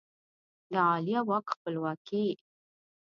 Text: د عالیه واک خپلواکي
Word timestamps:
د 0.71 0.73
عالیه 0.89 1.21
واک 1.27 1.45
خپلواکي 1.53 2.25